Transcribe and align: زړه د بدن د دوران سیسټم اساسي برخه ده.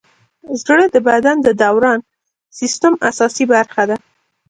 زړه 0.61 0.85
د 0.95 0.97
بدن 1.07 1.37
د 1.43 1.49
دوران 1.61 1.99
سیسټم 2.59 2.93
اساسي 3.09 3.45
برخه 3.53 3.83
ده. 3.89 3.97